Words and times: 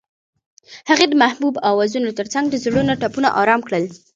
هغې 0.89 1.05
د 1.09 1.13
محبوب 1.23 1.55
اوازونو 1.69 2.09
ترڅنګ 2.19 2.45
د 2.49 2.55
زړونو 2.63 2.91
ټپونه 3.01 3.27
آرام 3.41 3.61
کړل. 3.67 3.85